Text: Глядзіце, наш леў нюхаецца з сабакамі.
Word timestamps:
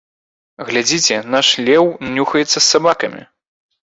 Глядзіце, 0.69 1.17
наш 1.35 1.51
леў 1.67 1.85
нюхаецца 2.15 2.55
з 2.59 2.65
сабакамі. 2.71 3.21